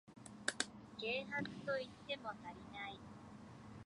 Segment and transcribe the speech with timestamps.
[0.99, 2.99] 軽薄と言っても足りない